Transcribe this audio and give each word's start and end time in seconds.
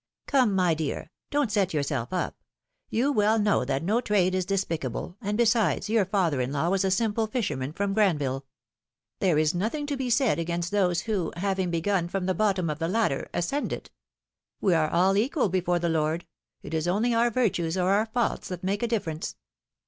Come, 0.25 0.55
my 0.55 0.73
dear, 0.73 1.11
don't 1.29 1.51
set 1.51 1.75
yourself 1.75 2.11
up; 2.11 2.35
you 2.89 3.11
well 3.11 3.37
know 3.37 3.63
that 3.63 3.83
no 3.83 4.01
trade 4.01 4.33
is 4.33 4.47
despicable, 4.47 5.15
and 5.21 5.37
besides 5.37 5.89
your 5.89 6.05
father 6.05 6.41
in 6.41 6.51
law 6.51 6.69
was 6.69 6.83
a 6.83 6.89
simple 6.89 7.27
fisherman 7.27 7.71
from 7.71 7.93
Granville. 7.93 8.43
There 9.19 9.37
is 9.37 9.53
nothing 9.53 9.85
to 9.85 9.95
be 9.95 10.09
said 10.09 10.39
against 10.39 10.71
those 10.71 11.01
who, 11.01 11.31
having 11.35 11.69
begun 11.69 12.07
from 12.07 12.25
the 12.25 12.33
bottom 12.33 12.67
of 12.67 12.79
the 12.79 12.87
ladder, 12.87 13.29
ascend 13.31 13.71
it. 13.73 13.91
We 14.59 14.73
are 14.73 14.89
all 14.89 15.15
equal 15.17 15.49
before 15.49 15.77
the 15.77 15.87
Lord; 15.87 16.25
it 16.63 16.73
is 16.73 16.87
only 16.87 17.13
our 17.13 17.29
virtues 17.29 17.77
or 17.77 17.91
our 17.91 18.07
faults 18.07 18.47
that 18.47 18.63
niake 18.63 18.81
a 18.81 18.87
difference." 18.87 19.35